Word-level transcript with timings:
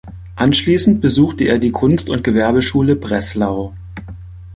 Anschließend 0.35 0.99
besuchte 0.99 1.43
er 1.43 1.59
die 1.59 1.69
Kunst- 1.69 2.09
und 2.09 2.23
Gewerbeschule 2.23 2.95
Breslau. 2.95 3.75